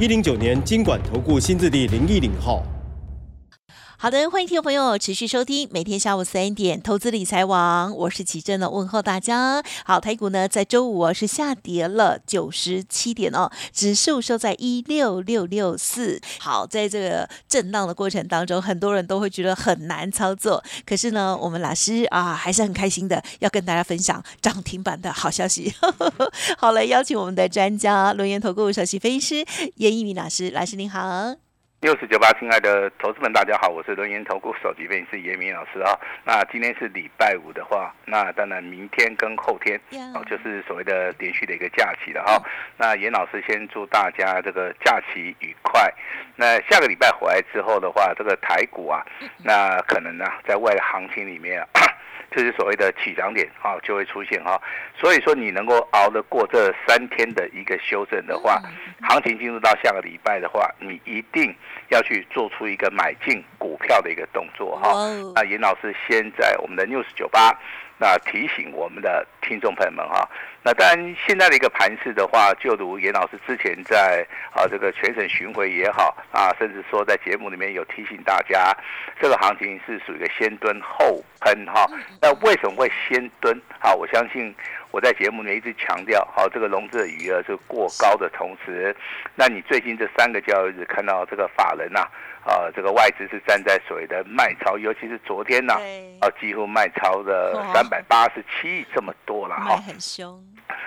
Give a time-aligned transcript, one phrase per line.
[0.00, 2.62] 一零九年经管投顾新字第零一零号。
[4.00, 9.60] 好的，欢迎听众朋友持续收听每天下午三点投资理财网，我是启正的问候大家。
[9.84, 16.20] 好，台股呢在周五是下跌了九十七点哦，指数收在一六六六四。
[16.38, 25.74] 好，在这个震荡的过程当中，很多人都会觉得很难操作，可是呢，我们老师啊还是很开心的，要跟大家分享涨停板的好消息。
[26.56, 31.47] 好，来邀请我们的专家轮研投顾首席分析师严一鸣老师，老师您好。
[31.80, 35.96] 六四九八，亲爱的投资们，大家好，我是轮研投顾首席分析师严明老师啊。
[36.24, 39.80] 那今天是礼拜五的话，那当然明天跟后天
[40.12, 42.42] 哦，就是所谓的连续的一个假期了哈。
[42.76, 45.88] 那严老师先祝大家这个假期愉快。
[46.34, 49.06] 那下个礼拜回来之后的话，这个台股啊，
[49.44, 51.68] 那可能呢，在未来行情里面啊。
[52.38, 54.60] 就是所谓的起涨点啊，就会出现哈。
[54.96, 58.62] 所以说，你能够熬得过这三天的一个修正的话，
[59.02, 61.52] 行情进入到下个礼拜的话，你一定
[61.88, 64.94] 要去做出一个买进股票的一个动作哈。
[65.34, 67.54] 那严老师先在我们的 news 九八。
[68.00, 70.24] 那提醒我们的听众朋友们哈，
[70.62, 78.72] 那当然现在的一个盘势的话，就如严老师之前在啊这个全省巡回也好啊，甚至说在节目里面有提醒大家，
[79.20, 81.90] 这个行情是属于一个先蹲后喷哈。
[82.22, 83.92] 那为什么会先蹲啊？
[83.92, 84.54] 我相信
[84.92, 88.94] 我在节目里面一直强调，好这个融资的余额是过高的同时，
[89.34, 91.98] 那你最近这三个交易日看到这个法人呐。
[92.02, 92.06] 啊，
[92.74, 95.74] 这个外资是站在所谓的卖超，尤其是昨天呢，
[96.20, 100.40] 啊，几乎卖超的三百八十七亿这么多了哈，很凶。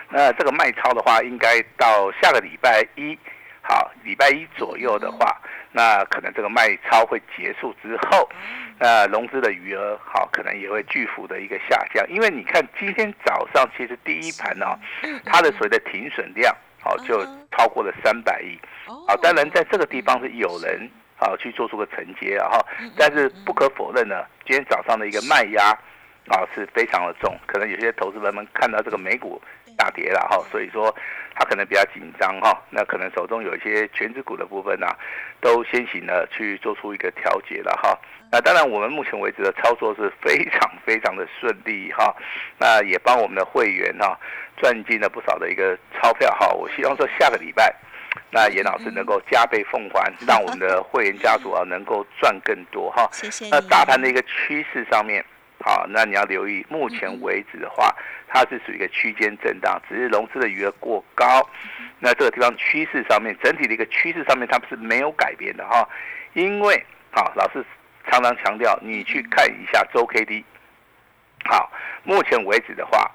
[0.09, 3.17] 那这个卖超的话，应该到下个礼拜一，
[3.61, 8.29] 好，礼拜一左右的话，那可能这个卖超会结束之后，
[8.79, 14.65] 那融资的余额好，可能也会巨幅的一个下降，因为你看今天早上其实第一盘呢，
[15.25, 17.23] 它的所谓的停损量好就
[17.55, 20.89] 超过了三百亿，好，当然在这个地方是有人。
[21.21, 22.65] 啊，去做出个承接啊哈，
[22.97, 25.69] 但是不可否认呢，今天早上的一个卖压
[26.27, 29.39] 啊是非常的重，可能有些投资人们看到这个美股
[29.77, 30.93] 大跌了哈，所以说
[31.35, 34.87] 他可能比较紧张哈，那可能手中有一些全指股的部分呢，
[35.39, 37.95] 都先行的去做出一个调节了哈。
[38.31, 42.15] 那当然，我们目前为止的操作是非常非常的顺利哈，
[42.57, 44.19] 那也帮我们的会员哈
[44.57, 46.47] 赚进了不少的一个钞票哈。
[46.47, 47.71] 我希望说下个礼拜。
[48.29, 53.07] 那严老师能够加倍奉还，让我们的会员家族啊能够赚更多哈。
[53.13, 53.47] 谢谢。
[53.49, 55.23] 那大盘的一个趋势上面，
[55.63, 57.95] 好，那你要留意，目前为止的话，
[58.27, 61.47] 它是属于一个区间震荡，只是融资的余额过高。
[61.99, 65.87] 那这个地方趋势上面，整体的一个趋势上面，它是没有改变的哈。
[66.33, 67.63] 因为好，老师
[68.09, 70.43] 常常强调，你去看一下周 K D。
[71.45, 71.71] 好，
[72.03, 73.09] 目前为止的话。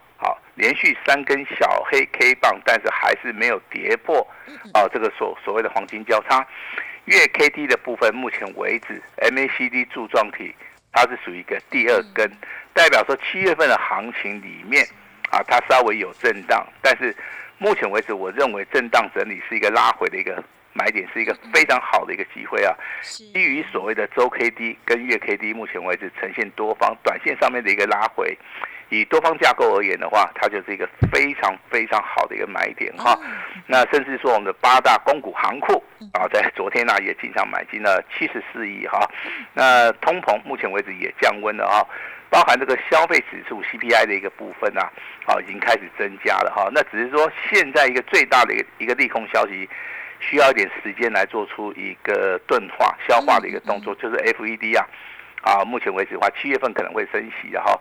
[0.56, 4.26] 好，连续三根小黑 K 棒，但是还是没有跌破，
[4.72, 6.46] 啊，这个所所谓的黄金交叉，
[7.04, 10.54] 月 K D 的部分，目前为止 MACD 柱状体
[10.92, 12.30] 它是属于一个第二根，
[12.72, 14.84] 代表说七月份的行情里面，
[15.30, 17.14] 啊，它稍微有震荡，但是
[17.58, 22.74] 目前为止，我认为震荡整理是一个拉回的一个买点，是一个非常好的一个机会啊。
[23.02, 28.36] 基于所谓的周 K D 跟月 K D，目前为止呈现多方短线上面的一个拉回。
[28.88, 33.18] 以多方架构而言的话，它就是一个非常非常好的一个买点哈。
[33.66, 35.82] 那甚至说我们的八大公股行库
[36.12, 39.00] 啊，在昨天呢也经常买进了七十四亿哈。
[39.54, 41.82] 那通膨目前为止也降温了啊，
[42.30, 44.82] 包含这个消费指数 CPI 的一个部分呢，
[45.26, 46.68] 啊已经开始增加了哈。
[46.72, 49.68] 那只是说现在一个最大的一个一个利空消息，
[50.20, 54.86] 需要一点时间来做出一个钝化消化的一个动作，就是 FED 啊
[55.42, 57.80] 啊，目前为止的话，七月份可能会升息然后。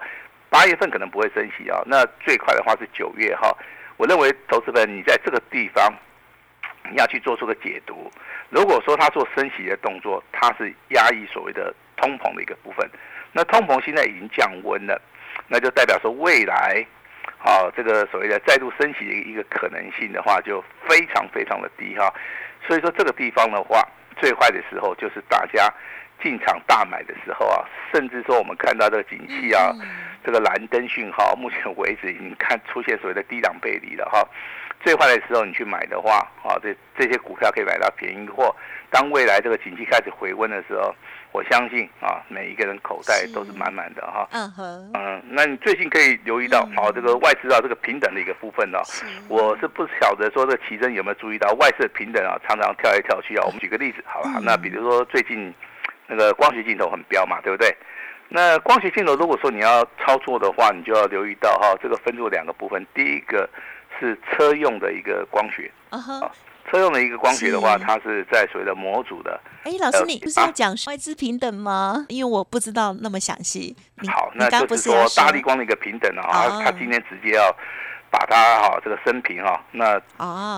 [0.49, 3.55] 八月份可能不会升息啊，那最快的话是九月哈。
[3.97, 5.93] 我认为投资人你在这个地方，
[6.89, 8.11] 你要去做出个解读。
[8.49, 12.89] 如果说他做升息的动作，他是压抑所谓的通膨的一个部分，
[13.31, 15.01] 那通膨现在已经降温了，
[15.47, 16.85] 那就代表说未来，
[17.39, 22.13] 啊这个所谓的再度升息的一个可能性的话，就非常非常的低哈。
[22.67, 23.81] 所以说这个地方的话，
[24.17, 25.73] 最坏的时候就是大家
[26.21, 29.73] 进场大买的时候啊，甚至说我们看到这个景气啊，
[30.23, 34.27] 这个蓝灯讯号， 目前为止已经看出现所谓的低档背离了哈。
[34.83, 38.55] 最坏的时候你去买的话，啊，这这些股票可以买到便宜货。
[38.91, 40.93] 当未来这个景气开始回温的时候，
[41.31, 44.27] 我相信啊，每一个人口袋都是满满的哈。
[44.31, 44.91] 嗯哼。
[44.93, 48.77] 嗯，那你最近可以留意到，哦，这个外资啊，这个平等的一个部分呢，
[49.27, 53.43] 我是不晓得说这奇珍有没有注意到外资平等啊，常常跳来跳去啊。
[53.45, 54.39] 我们举个例子，好吧？
[54.43, 55.51] 那比如说最近
[56.07, 57.75] 那个光学镜头很标嘛，对不对？
[58.29, 63.49] 那光学镜头如果说你要操作的话，你就要留意到哈，这个分作两个部分，第一个。
[63.97, 65.97] 是车用的一个光学啊，
[66.69, 69.39] 车用的一个光学的话，它是在所谓的模组的。
[69.63, 72.05] 哎，老师，你不是要讲外资平等吗？
[72.09, 73.73] 因为我不知道那么详细。
[74.11, 77.55] 好，那就是说大力光的一个平等啊，他今天直接要。
[78.09, 79.99] 把它哈这个升平哈，那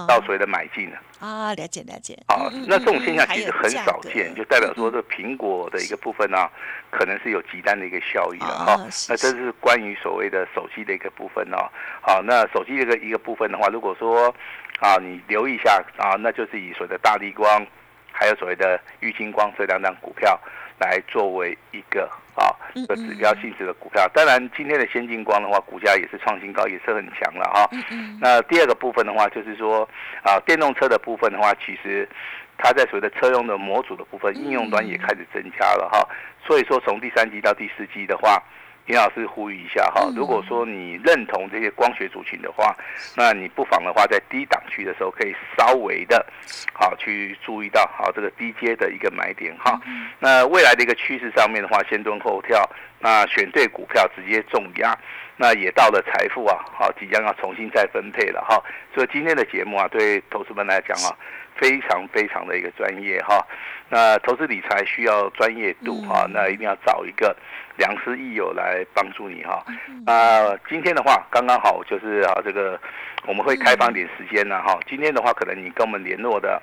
[0.07, 6.47] 到所谓的买进了啊，了解了解啊，那这种现象其实很少见，就代表说这苹果的一个部分呢，
[6.91, 8.77] 可能是有极端的一个效益的哈。
[9.09, 11.57] 那这是关于所谓的手机的一个部分哦。
[12.01, 14.33] 好，那手机这个一个部分的话，如果说
[14.79, 17.65] 啊你留意一下啊，那就是以所谓的大力光，
[18.11, 20.39] 还有所谓的玉金光这两档股票。
[20.79, 24.07] 来作为一个啊，一个指标性质的股票。
[24.13, 27.69] 当然，今天的先进光的话，股价也是创新高，也是很强了哈。
[28.21, 29.87] 那第二个部分的话，就是说
[30.23, 32.07] 啊，电动车的部分的话，其实
[32.57, 36.07] 它在所谓的车用的模组的部分，应用端也开始增加了哈。
[36.45, 38.41] 所以说，从第三季到第四季的话。
[38.87, 42.73] 林老师呼吁一下哈，如果说你认同这些光学族群的话，
[43.17, 46.25] 那你不妨的话在低档区的时候可以稍微的，
[46.71, 49.77] 好去注意到好这个低阶的一个买点哈。
[50.19, 52.63] 那未来的一个趋势上面的话，先蹲后跳，
[52.99, 54.97] 那选对股票直接重压，
[55.35, 58.63] 那也到了财富啊，好即将要重新再分配了哈。
[58.95, 61.11] 所以今天的节目啊，对投资们来讲啊。
[61.57, 63.45] 非常非常的一个专业哈，
[63.89, 67.35] 那投资理财需要专业度哈，那一定要找一个
[67.77, 69.63] 良师益友来帮助你哈。
[70.05, 72.79] 那今天的话刚刚好就是啊这个
[73.25, 74.79] 我们会开放点时间呢哈。
[74.87, 76.61] 今天的话可能你跟我们联络的，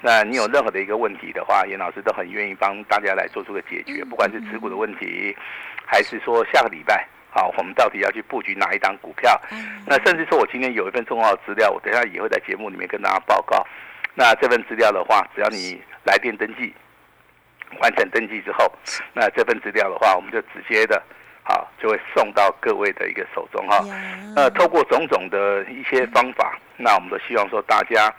[0.00, 5.36] 那你有任何的一个问题的话，严老师都很愿意帮大家来做出个解决，不管是持股的问题，
[5.84, 9.40] 还是说下个礼拜好我们到底要去布局哪一档股票，
[9.86, 13.66] 那甚至说我今天有一份重要的资料，我等下也会在节目里面跟大家报告。
[14.18, 16.74] 那这份资料的话，只要你来电登记，
[17.80, 18.68] 完成登记之后，
[19.12, 21.00] 那这份资料的话，我们就直接的，
[21.44, 23.78] 好就会送到各位的一个手中哈。
[24.34, 28.12] 那透过种种的一些方法，那我们都希望说大家。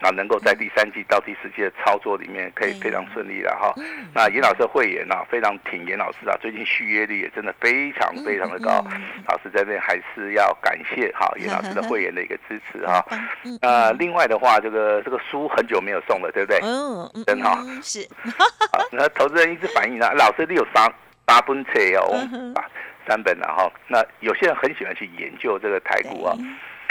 [0.00, 3.72] 啊，能够在第三季到第四季的操作里面可以非常顺利的哈。
[4.12, 8.84] 那严老师的会员啊，非常挺严老师啊，最近续约率也真的非常非常的高。
[9.26, 13.02] 老师在这边还是要感谢哈严老师的会员的一个支持哈。
[13.62, 16.60] 呃，另外的话，这个这个书很久没有送了，对不对？
[16.62, 17.58] 嗯，真好。
[17.82, 18.06] 是。
[18.92, 20.92] 那投资人一直反映啊，老师你有三
[21.24, 22.12] 八本册哦，
[22.56, 22.64] 啊，
[23.08, 23.70] 三本了哈。
[23.88, 26.36] 那有些人很喜欢去研究这个台股啊，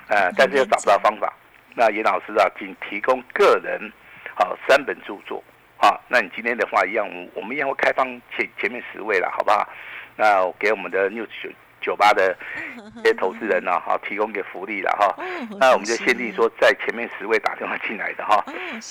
[0.08, 1.32] 呃，但是又找不到方法。
[1.76, 3.92] 那严老师啊，仅提供个人
[4.36, 5.44] 好三本著作
[5.78, 6.00] 啊。
[6.08, 9.68] 那你今天的话一样，我们一样会开放前前面十位了，好不好？
[10.16, 11.28] 那给我们的 news
[11.82, 12.38] 酒吧的
[13.04, 15.16] 这些投资人呢，好提供给福利了哈。
[15.60, 18.42] 那我们就限定说，在前面十位打电话进来的哈，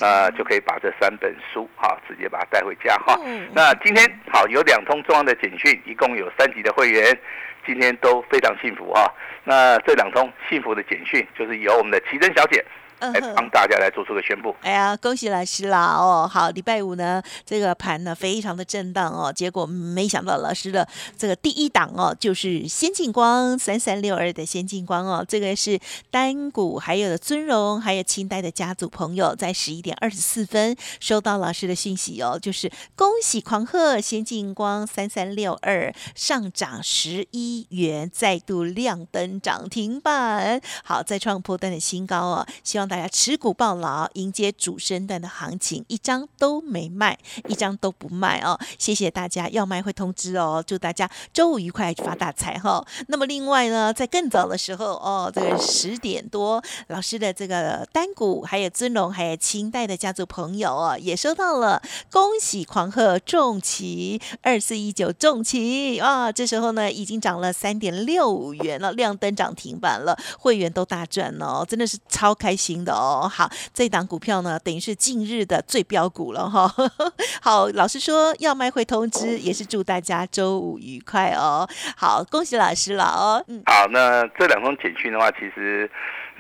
[0.01, 3.19] 那就可以把这三本书哈直接把它带回家哈。
[3.55, 7.19] 那今天好有两通重要的简讯，一共有三级的会员。
[7.67, 9.07] 今天都非常幸福啊！
[9.45, 12.65] 那这两通幸福的简讯，就是由我们的奇珍小姐。
[13.11, 14.55] 来帮大家来做出个宣布。
[14.63, 15.97] 哎呀，恭喜老师啦！
[15.97, 25.81] 哦，好，礼拜五呢，这个盘呢非常的震荡哦，结果没想到老师的这个第一档哦，就是先进光三三六二的先进光哦，这个是
[26.11, 42.92] 单股，还有的尊荣，还有清代的家族朋友，在十一点二十四分收到老师的讯息哦，就是恭喜狂贺先进光三三六二上涨十一元，再度亮灯涨停板，好，再创破单的新高哦，希望。
[42.93, 47.19] 大家持股抱牢，迎接主升段的行情，一张都没卖，
[47.49, 48.61] 一张都不卖哦。
[48.79, 50.63] 谢谢大家，要卖会通知哦。
[50.67, 52.87] 祝大家周五愉快，发大财哈。
[53.09, 61.81] 那么另外呢，在更早的时候哦，这个十点多，老师的这个单股，还有尊龙，还有清代的家族朋友哦，也收到了，
[62.11, 66.31] 恭喜狂贺重旗二四一九重旗啊！
[66.31, 72.82] 这时候呢，已经涨了三点六五元了，亮灯涨停板了，会员都大赚哦，真的是超开心。
[72.85, 76.73] 的哦，好，这档股票呢，等于是近日的最标股了哈。
[77.41, 81.69] 好，老师说要卖会通知，也是祝大家周五愉快哦。
[81.97, 83.45] 好，恭喜老师了哦。
[83.49, 85.91] 嗯，好，那这两封简讯的话，其实。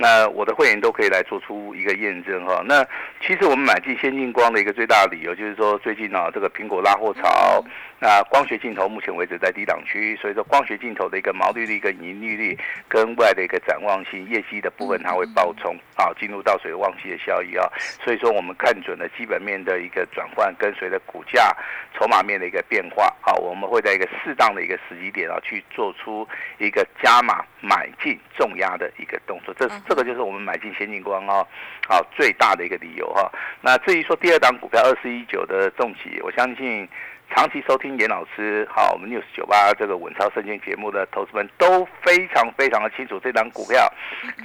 [0.03, 2.61] 那我的会员都可以来做出一个验证哈。
[2.67, 2.85] 那
[3.25, 7.65] 其实我们买进先进光的一个最大的理由就是说，最近啊这个苹果拉货潮，
[8.01, 17.69] 那光学镜头目前为止在低档区，所以说光学镜头的一个毛利率跟盈利率跟未来的一个展望性业绩的部分，它会爆冲啊，进入到水旺季的效益啊。
[18.05, 21.57] 所以说我们看准了基本面的一个转换，跟随着股价
[21.97, 26.27] 筹码面的一个变化啊，我们会在一个适当的一个时机点啊去做出
[26.59, 29.55] 一个加码买进重压的一个动作。
[29.55, 31.47] 这这个就是我们买进先进光哦，
[31.87, 33.31] 好最大的一个理由哈。
[33.61, 36.89] 那至于说第二档股票二四一九的重企，我相信
[37.29, 43.87] 长期收听严老师好我们 news 九八这个稳超圣经节目的投资们都非常非常的清楚，这档股票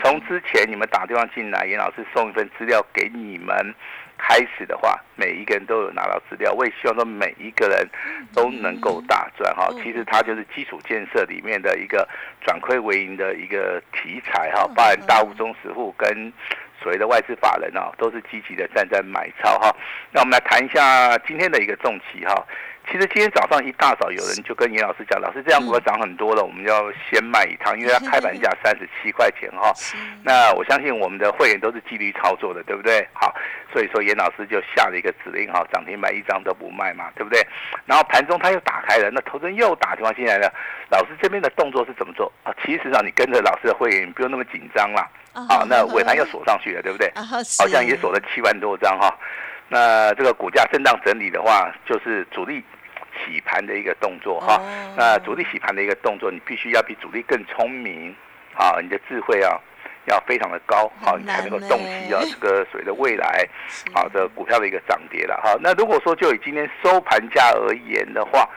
[0.04, 3.74] 从之前你们打电话进来，严老师送一份资料给你们。
[4.18, 7.88] 开始的话，每一个人都有拿到资料，我也希望说每一个人
[8.34, 9.70] 都能够大赚哈。
[9.84, 12.08] 其实它就是基础建设里面的一个
[12.42, 16.34] 转亏为盈的一个题材哈，包含大户、中实户跟
[16.82, 19.76] 所谓的外资法人啊，都是积极的站在买超哈。
[20.12, 22.46] 那我们来谈一下今天的一个重期哈。
[22.90, 29.74] 其实今天早上一大早，有人就跟严老师讲，老师这样股票涨很多了，我们要先卖一趟， 因为它开盘价三十七块钱哈。
[30.24, 33.06] 那我相信我们的会员都是纪律操作的，对不对？
[33.14, 33.36] 好，
[33.74, 37.46] 所以说严老师就下了一个指令哈，涨停板一张都不卖嘛，对不对？
[37.86, 40.52] 然后盘中他又打开了，那投资人又打电话进来了，
[40.90, 42.56] 老师这边的动作是怎么做啊？
[42.66, 45.10] 其实啊，你跟着老师的会员，你不用那么紧张啦。
[45.34, 47.12] 啊，那尾盘又锁上去了，对不对？
[47.16, 49.14] 好像也锁了七万多张哈。
[49.70, 52.64] 那这个股价震荡整理的话，就是主力。
[53.26, 54.62] 洗盘的一个动作哈，
[54.96, 58.16] 那主力洗盘的一个动作，你必须要比主力更聪明，
[58.56, 59.60] 啊，你的智慧啊
[60.06, 63.48] 要非常的高，好，你才能够洞悉啊这个所谓的未来，
[63.94, 65.58] 好的股票的一个涨跌了哈。
[65.62, 68.50] 那如果说就以今天收盘价而言的话，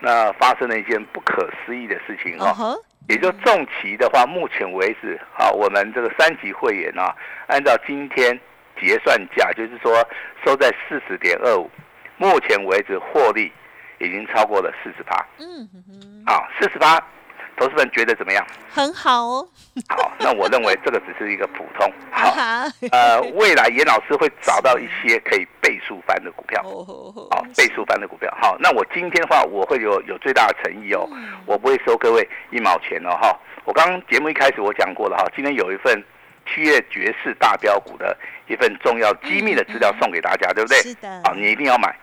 [0.00, 2.74] 那发生了一件不可思议的事情哈，
[3.08, 7.14] 也就重旗的话，目前为止，好，我们这个三级会员啊，
[7.46, 8.38] 按照今天
[8.80, 10.06] 结算价，就是说
[10.44, 11.70] 收在四十点二五，
[12.16, 13.52] 目前为止获利。
[13.98, 15.68] 已经超过了四十八，嗯，
[16.26, 16.98] 好，四十八，
[17.56, 18.46] 投资人觉得怎么样？
[18.70, 19.48] 很好哦。
[19.88, 21.92] 好，那我认为这个只是一个普通。
[22.10, 22.32] 好，
[22.92, 26.62] 呃，未来严老师会找到一些可以倍数翻的股票。
[26.62, 28.32] 好，倍数翻的股票。
[28.40, 31.08] 好，那我今天的话，我会有有最大的诚意哦，
[31.46, 33.10] 我不会收各位一毛钱哦。
[33.20, 36.02] 哈，我刚刚节目一开始我讲过了哈，今天有一份
[36.48, 40.78] 七月绝世大标股的一份重要机密的资料送给大家，对不对？
[40.78, 41.22] 是的。
[41.24, 41.94] 好，你一定要买。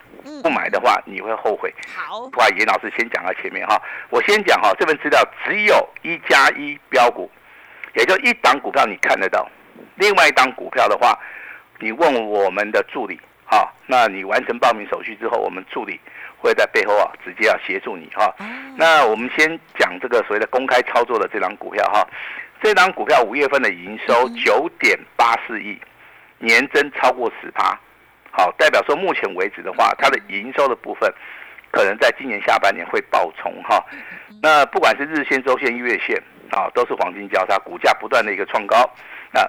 [0.42, 1.72] 不买的话，你会后悔。
[1.96, 7.30] 好，不严老师先讲到前面哈，我先讲哈，这份资料只有一加一标股，
[7.94, 9.48] 也就一档股票你看得到，
[9.98, 11.16] 另外一档股票的话，
[11.80, 16.00] 你问我们的助理哈，那你完成报名手续之后，我们助理
[16.46, 18.34] 会在背后啊直接要协助你哈。
[18.78, 19.48] 那我们先
[19.78, 22.08] 讲这个所谓的公开操作的这档股票哈，
[22.62, 25.80] 这档股票五月份的营收九点八四亿，
[26.40, 27.78] 年增超过十趴。
[28.32, 31.12] 好，代表说目前为止的话，它的营收的部分，
[31.72, 33.82] 可能在今年下半年会爆冲哈。
[34.42, 36.22] 那不管是日线、周线、月线
[36.52, 38.78] 啊，都是黄金交叉，股价不断的一个创高。
[39.32, 39.42] 那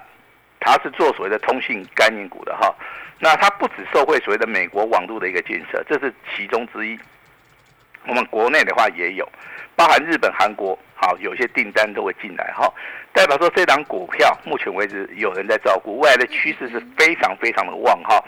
[0.61, 2.75] 它是做所谓的通信概念股的哈。
[3.19, 6.99] 那它不止受惠所谓的美国网络的一个建设，这是其中之一。
[8.07, 9.27] 我们国内的话也有，
[9.75, 12.73] 包含日本、韩国，好，有些订单都会进来哈。
[13.13, 18.23] 代表说这档股票目前为止有人在照顾，未来的趋势是非常非常的旺哈。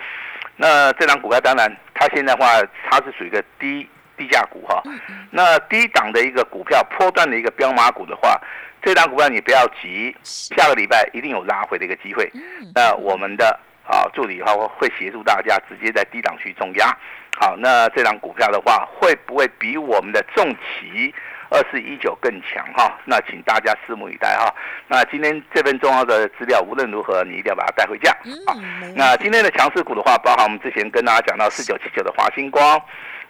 [0.56, 2.46] 那这档股票当然，它现在话
[2.90, 4.82] 它是属于一个低低价股哈。
[5.30, 8.40] 那低档的一个股票，波段的一个标马股的话，
[8.82, 12.30] 这档股票你不要急，下个礼拜一定有拉回的一个机会。
[12.74, 16.96] 那我们的啊助理的话会协助大家直接在低档区重压。
[17.40, 21.14] 好，那这档股票的话，会不会比我们的重旗？
[21.50, 24.54] 二四一九更强哈，那请大家拭目以待哈。
[24.86, 28.14] 那今天这份重要的资料，无论如何你一定要把它带回家。
[28.46, 28.54] 好，
[28.94, 32.78] 那今天的强势股的话，包含我们之前跟大家讲到四九七九的华星光，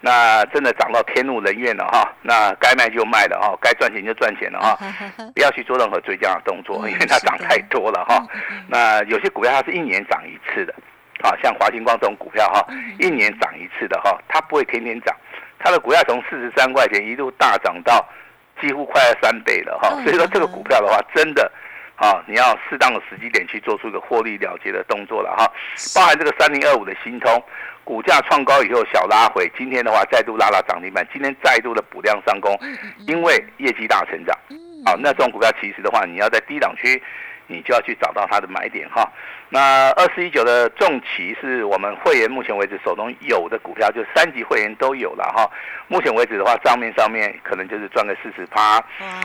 [0.00, 2.12] 那真的涨到天怒人怨了哈。
[2.23, 4.78] 那该卖就卖了哈，该赚钱就赚钱了哈，
[5.35, 8.25] 不要去做任何追加的动作，因为它涨太多了哈。
[8.69, 10.75] 那有些股票它是一年涨一次的，
[11.23, 12.64] 啊，像华星光这种股票哈，
[12.99, 15.14] 一年涨一次的哈，它不会天天涨。
[15.59, 18.07] 它的股价从四十三块钱一路大涨到
[18.61, 21.50] 几乎快要三倍了哈，所以说这个股票的话，真的
[21.99, 25.50] 啊，你要适当的时机点去做出一个获利了结的动作了哈。
[25.97, 27.43] 包含这个三零二五的新通，
[27.83, 32.57] 股价创高以后小拉回，今天的话再度拉拉涨停板，今天再度的补量上攻，
[33.09, 34.38] 因为业绩大成长。
[34.87, 37.02] 好，那这种股票其实的话，你要在低档区
[37.49, 39.11] 你就要去找到它的买点哈。
[39.50, 45.50] 那二四一九的重旗是我们会员目前为止手中有的股票，就三级会员都有了哈。
[45.88, 48.78] 目前为止的话，账面上面可能就是赚个四十趴。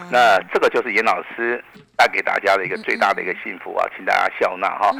[0.10, 1.62] 那这个就是严老师
[1.98, 4.92] 带给大家的一个最大的一个幸福啊，请大家笑纳哈。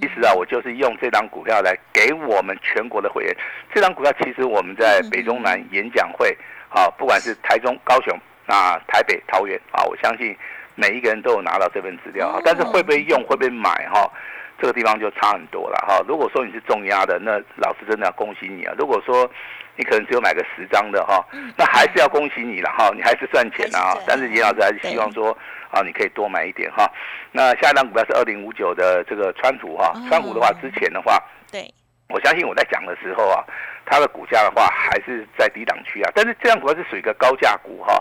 [0.00, 3.36] 其实啊，我就是用这张股票来给我们全国的会员。
[3.74, 6.34] 这张股票其实我们在北中南演讲会
[6.70, 10.34] 啊，不管是台中、高雄啊、台北、桃园啊，我相信
[10.80, 12.40] 每一个人都有拿到这份资料。
[12.44, 14.10] 但是会不会用，会不会买哈？
[14.58, 16.04] 这个地方就差很多了哈。
[16.06, 18.74] 如果说你是重压的，那老师真的要恭喜你啊。
[18.78, 19.30] 如果说
[19.76, 21.24] 你可能只有买个十张的哈，
[21.56, 23.96] 那还是要恭喜你了哈，你还是赚钱啊。
[24.06, 25.30] 但是严老师还是希望说
[25.70, 26.84] 啊，你可以多买一点哈。
[27.32, 31.18] 那下一张股票是二零五九的这个川普哈，川普的话之前的话，
[31.50, 31.72] 对，
[32.10, 33.42] 我相信我在讲的时候啊，
[33.86, 36.12] 它的股价的话还是在低档区啊。
[36.14, 37.94] 但是这样股票是属于一个高价股哈。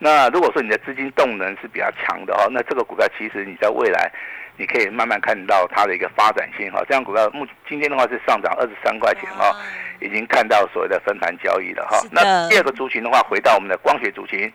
[0.00, 4.10] 那如果说你的资金动能是比较强的哈，那这个股票其实你在未来。
[4.56, 9.56] 你可以慢慢看到它的一个发展性哈，这样股票目今天的话是上涨二十三块钱哈，
[10.02, 11.98] 已经看到所谓的分盘交易了哈。
[12.12, 14.52] 那第二个族群的话，回到我们的光学族群，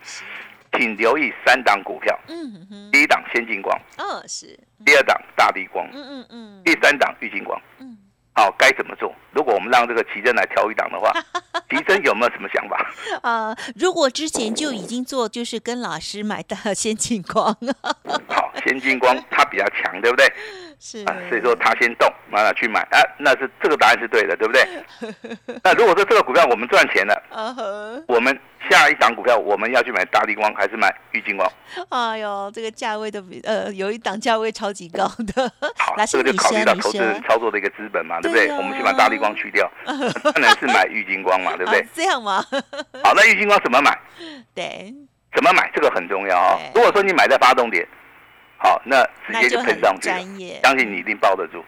[0.74, 2.16] 请留意三档股票。
[2.28, 2.92] 嗯嗯。
[2.92, 3.76] 第一档先进光。
[3.98, 4.60] 哦，是。
[4.86, 5.90] 第二档大地光。
[5.92, 6.62] 嗯嗯嗯。
[6.64, 7.60] 第三档玉金光。
[7.80, 7.95] 嗯。
[8.36, 9.14] 好，该怎么做？
[9.32, 11.12] 如果我们让这个奇珍来挑一档的话，
[11.70, 12.86] 奇珍有没有什么想法？
[13.24, 17.56] 呃，如果之前就已经做，就是跟老师买的先进光。
[18.28, 20.26] 好，先进光它比较强，对不对？
[20.78, 24.68] 是啊，所以说他先动，完了去买，啊，那是这个答案是对的，对不对？
[25.64, 28.38] 那如果说这个股票我们赚钱了，我们
[28.70, 31.50] 下一档股票我们要去买大力光还是买玉金光？
[31.90, 38.50] 哎呦，这个价位都比呃有一档价位超级高的，好， 这个就考虑到投资操作的一个资本嘛，对不对？
[38.52, 41.86] 我们先把大力光去掉， 当然是买玉金光嘛，对不对？
[41.94, 42.44] 这样吗？
[43.04, 43.98] 好，那玉金光怎么买？
[44.54, 44.94] 对，
[45.34, 45.70] 怎么买？
[45.74, 46.60] 这个很重要啊。
[46.74, 47.88] 如果说你买在发动点。
[48.58, 50.18] 好，那直接就喷上去了，
[50.64, 51.64] 相信你一定抱得住。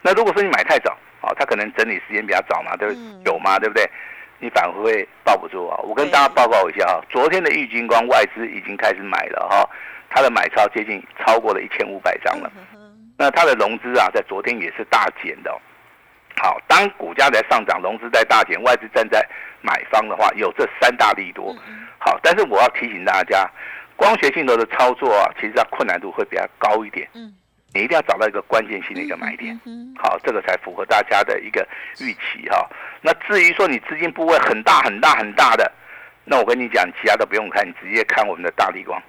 [0.00, 3.02] 那如果说你买太早，好，它可能整理时间比较早嘛，对不对？
[3.26, 3.88] 有嘛，对不对？
[4.40, 5.76] 你反而会抱不住啊。
[5.84, 9.68] 我跟大家报告一下啊，昨天的玉金光外资已经开始买了哈，
[10.08, 12.50] 它的买超接近超过了一千五百张了。
[13.16, 15.56] 那它的融资啊，在昨天也是大减的。
[16.42, 19.22] 好，当股价在上涨，融资在大减，外资站在
[19.60, 21.54] 买方的话，有这三大利多。
[21.98, 23.48] 好，但是我要提醒大家。
[23.94, 27.06] 光学镜头的操作啊，其实它困难度会比较高一点。
[27.12, 27.30] 嗯，
[27.72, 29.58] 你一定要找到一个关键性的一个买点。
[29.64, 31.66] 嗯，好，这个才符合大家的一个
[32.00, 32.68] 预期哈。
[33.00, 35.70] 那至于说你资金部位很大很大很大的，
[36.24, 39.00] 那我跟你讲，其他都不用看，你直接看我们的大力光。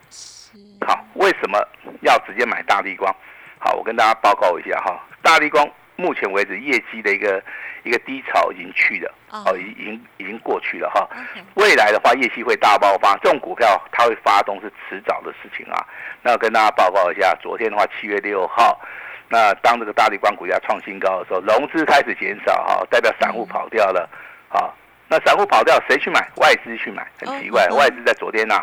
[0.87, 1.59] 好，为什么
[2.01, 3.15] 要直接买大力光？
[3.59, 5.67] 好，我跟大家报告一下哈，大力光。
[6.01, 7.41] 目前为止，业绩的一个
[7.83, 11.07] 一个低潮已经去了，哦，已已经已经过去了哈。
[11.53, 15.85] 未来的话，业绩会大爆发，这种股票它会发动是迟早的事情啊。
[16.23, 18.81] 那跟大家报告一下，昨天的话，七月六号，
[19.29, 24.09] 那当这个大力光股价创新高的时候，融资开始减少哈，代表散户跑掉了
[24.49, 24.73] 啊。
[25.07, 26.27] 那散户跑掉，谁去买？
[26.37, 28.55] 外资去买，很奇怪，外资在昨天呢，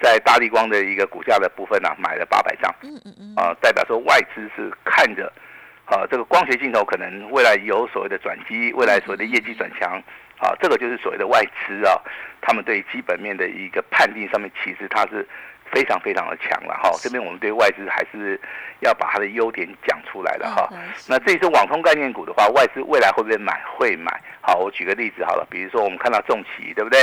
[0.00, 5.30] 在大力光的一个股价的部分呢，买了八百张，嗯嗯嗯，啊，代表说外资是看着。
[5.92, 10.02] 啊，这个光学镜头可能未来有所谓的转机，未来所谓的业绩转强，
[10.38, 12.00] 啊，这个就是所谓的外资啊，
[12.40, 15.28] 他们对基本面的一个判定上面，其实它是
[15.70, 16.90] 非常非常的强了哈。
[17.02, 18.40] 这边我们对外资还是
[18.80, 20.66] 要把它的优点讲出来了哈。
[21.06, 23.60] 那这一次网通概念股的话，外资未来会不会买？
[23.76, 24.18] 会买。
[24.40, 26.98] 好，我举个例子好了，比如说我们看到重企，对不对？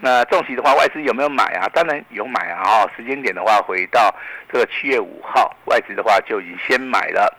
[0.00, 1.70] 那重企的话，外资有没有买啊？
[1.72, 2.64] 当然有买啊。
[2.64, 4.12] 哈，时间点的话，回到
[4.52, 7.32] 这个七月五号，外资的话就已经先买了。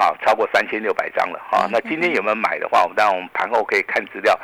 [0.00, 1.68] 好，超过三千六百张了哈。
[1.70, 4.34] 那今天有没有买的话，我们当然我们盘后可以看资料。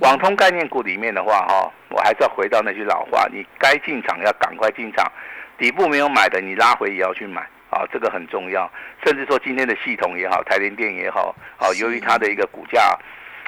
[0.00, 5.12] 网通概念股里面的话哈，我还是要回到那句老话，你该进场要赶快进场，
[5.58, 8.66] 底部没有买的你拉回也要去买啊，这个很重要。
[9.04, 12.98] 甚至说今天的系统也好，台联电也好，啊，由于它的一个股价。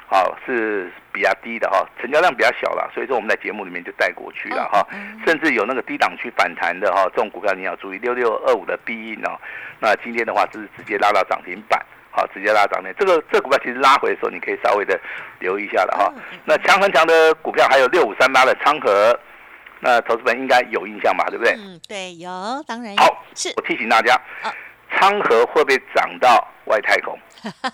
[0.09, 4.87] 好是比较低的哈，成交量比较小了，所以说我们在节目里面就带过去了哈。
[5.25, 9.37] 甚至有那个低档区反弹的哈，这种股票你要注意，六六二五的必应哦。
[9.79, 12.93] 那今天的话是直接拉到涨停板，好，直接拉涨停。
[12.97, 14.99] 这个这股票其实拉回的时候，你可以稍微的
[15.39, 16.13] 留意一下了哈。
[16.45, 19.19] 那强很强的股票还有六五三八的昌河，
[19.81, 21.53] 那投资本应该有印象吧，对不对？
[21.57, 22.29] 嗯，对，有，
[22.65, 23.25] 当然有好。
[23.35, 24.19] 是我提醒大家，
[24.97, 27.17] 昌河会不会涨到外太空？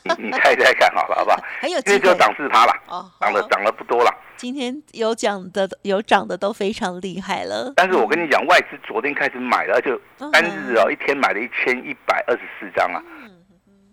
[0.04, 1.38] 你你猜猜看好了，好不好？
[1.62, 4.14] 很 有，因为就涨四趴了，哦，涨了涨了不多了。
[4.36, 7.72] 今天有涨的有涨的都非常厉害了。
[7.76, 10.00] 但是我跟你讲，外资昨天开始买了，就
[10.32, 13.02] 单日哦，一天买了一千一百二十四张啊。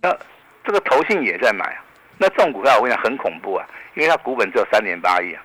[0.02, 0.16] 那
[0.64, 1.84] 这个投信也在买啊。
[2.18, 5.42] 那这种股票我跟你讲很恐怖啊，因为它股本只有三点八亿啊。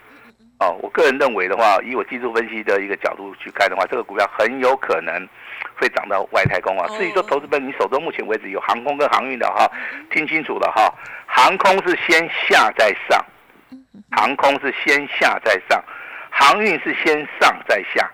[0.60, 5.28] 哦，我个人认为的话，以我技术分析的一个角度去看的话，这个股票很有可能
[5.76, 6.88] 会涨到外太空啊。
[6.98, 9.70] 至于说投资本，你手中目前为止有航空跟航运的哈，
[10.12, 10.94] 听清楚了哈，
[11.26, 13.26] 航空是先下再上，
[14.12, 15.84] 航空是先下再上，
[16.30, 18.10] 航运是先上再下。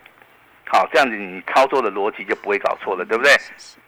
[0.67, 3.35] 好，这样子你操作的逻辑就不会搞错了，对不对？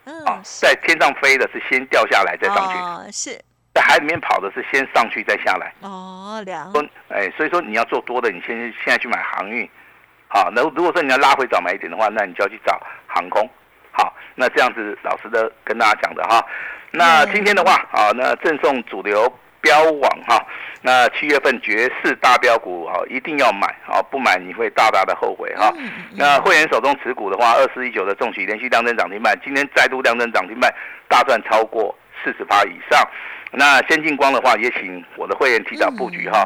[0.03, 3.41] 嗯，啊，在天上飞的是先掉下来再上去，哦，是
[3.73, 5.73] 在海里面跑的是先上去再下来。
[5.79, 9.65] 哦，两说，哎，所以说你要做多的，你先现在去买航运，
[10.27, 12.77] 好，那如果说你要拉回早买一点的话，那你就要去找
[13.13, 13.49] 航空，
[13.91, 16.43] 好，那这样子老实的跟大家讲的哈。
[16.91, 20.45] 那今天的话，啊，那赠送主流标网哈，
[20.81, 25.73] 那七月份绝世大标股啊，一定要买啊，不买你会大大的后悔哈。
[25.77, 30.73] 嗯那会员手中持股的话，二四一九的重企连续量增涨停板，今天再度量增涨停板，
[31.07, 33.01] 大赚超过四十趴以上。
[33.55, 36.39] 那先进光的话，也请我的会员提早布局哈。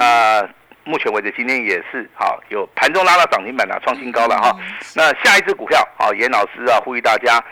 [0.00, 0.40] 啊、
[0.84, 4.54] 目前为止今天也是好，有盘中拉到涨停板了，创新高了哈。
[4.94, 7.42] 那下一只股票，好，严老师啊，呼吁大家。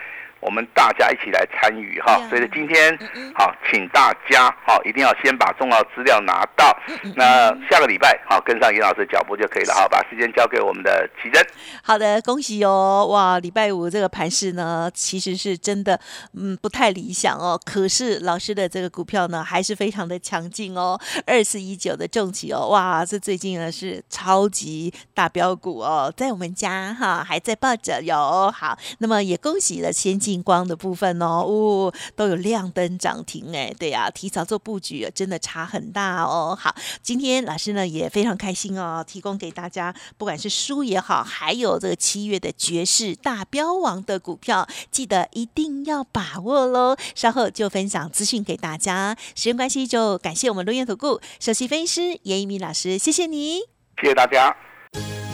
[0.43, 2.97] 我们大家一起来参与哈，所以今天
[3.33, 6.77] 好，请大家好，一定要先把重要资料拿到。
[7.15, 9.73] 那下个礼拜好，跟上严老师的脚步就可以了。
[9.73, 11.45] 好，把时间交给我们的奇珍。
[11.81, 13.07] 好的，恭喜哦！
[13.09, 15.99] 哇，礼拜五这个盘势呢，其实是真的，
[16.33, 17.59] 嗯，不太理想哦。
[17.63, 20.99] 可是老师的这个股票呢，还是非常的强劲哦。
[21.25, 36.57] 二四一九的重企哦，哇，这最近呢是超级大标股哦，在我们家哈还在抱着有好，那么也恭喜了先进光的部分哦，哦，都有亮灯涨停哎，对呀、提早做布局真的差很大哦。
[36.59, 46.95] 好，今天老师呢也非常开心哦，提供给大家，不管是书也好，还有这个七月的爵士大标王的股票，记得一定要把握喽。
[47.13, 49.15] 稍后就分享资讯给大家。
[49.35, 53.59] 时间关系，就感谢我们录音投顾首席分析师严一鸣老师，谢谢你。
[54.01, 54.55] 谢谢大家。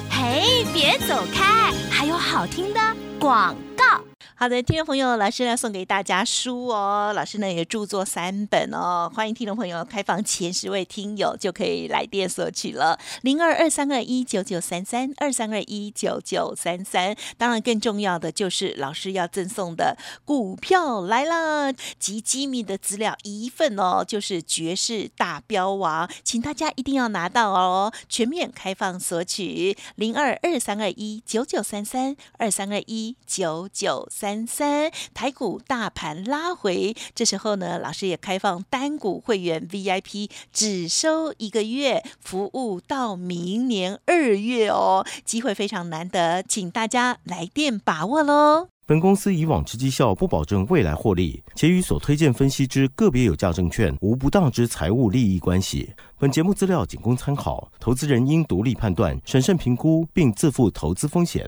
[0.09, 2.79] 嘿，别走开，还有好听的
[3.19, 4.08] 广告。
[4.36, 17.15] 好的，听众朋友，老师呢送给大家书哦，老师呢也著作三本哦，欢迎听众朋友开放前十位听友就可以来电索取了，零二二三二一九九三三二三二一九九三三。
[17.38, 34.91] 当然，更重要的就是老师要赠送的股票来了，及机密的资料一份哦，就是绝世大标王，请大家一定要拿到哦，全面开放索取，零二二三二一九九三三二三二一九九三三。
[35.13, 48.67] 台股大盘拉回，这时候呢，老师也开放单股会员 VIP，只收一个月，服务到明年二月哦，机会非常难得，请大家来电把握喽。
[48.85, 55.93] 本公司以往之绩效不保证未来获利，且与所推荐分析之个别有价证券无不当之财务利益关系。
[56.17, 61.47] 本节目资料仅供参考，投资人应独立判断、审慎评估，并自负投资风险。